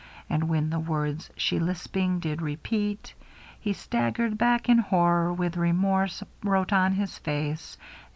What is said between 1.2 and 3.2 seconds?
she lisping did repeat.